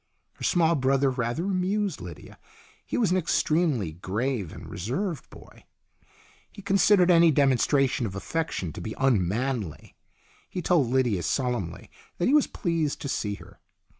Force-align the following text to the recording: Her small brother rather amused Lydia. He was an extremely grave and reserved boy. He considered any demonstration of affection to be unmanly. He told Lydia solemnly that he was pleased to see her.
Her 0.33 0.43
small 0.43 0.73
brother 0.73 1.11
rather 1.11 1.45
amused 1.45 2.01
Lydia. 2.01 2.39
He 2.87 2.97
was 2.97 3.11
an 3.11 3.17
extremely 3.17 3.91
grave 3.91 4.51
and 4.51 4.67
reserved 4.67 5.29
boy. 5.29 5.65
He 6.51 6.63
considered 6.63 7.11
any 7.11 7.29
demonstration 7.29 8.07
of 8.07 8.15
affection 8.15 8.73
to 8.73 8.81
be 8.81 8.95
unmanly. 8.97 9.95
He 10.49 10.63
told 10.63 10.87
Lydia 10.87 11.21
solemnly 11.21 11.91
that 12.17 12.27
he 12.27 12.33
was 12.33 12.47
pleased 12.47 12.99
to 13.01 13.07
see 13.09 13.35
her. 13.35 13.59